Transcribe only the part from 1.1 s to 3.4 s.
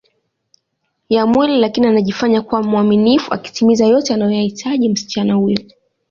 mwili lakini anajifanya kuwa mwaminifu